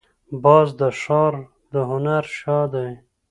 [0.43, 1.33] باز د ښکار
[1.73, 2.91] د هنر شاه دی